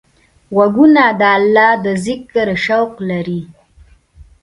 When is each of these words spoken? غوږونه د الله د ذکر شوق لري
غوږونه 0.55 1.03
د 1.19 1.21
الله 1.37 1.71
د 1.83 1.85
ذکر 2.05 2.47
شوق 2.65 2.91
لري 3.09 3.41